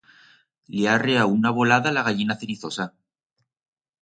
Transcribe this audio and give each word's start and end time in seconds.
Li 0.75 0.87
ha 0.87 0.95
arreau 0.99 1.35
una 1.35 1.51
volada 1.57 1.91
a 1.93 1.97
la 1.99 2.05
gallina 2.09 2.37
cenizosa. 2.41 2.89